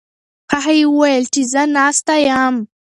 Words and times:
هغې 0.51 0.77
وویل 0.91 1.25
چې 1.33 1.41
زه 1.51 1.61
ناسته 1.75 2.13
یم. 2.27 2.55